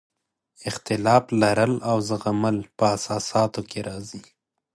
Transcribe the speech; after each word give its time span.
اختلاف 0.69 1.23
لرل 1.41 1.73
او 1.89 1.97
زغمل 2.09 2.57
په 2.77 2.85
اساساتو 2.97 3.61
کې 3.69 3.79
راځي. 3.87 4.21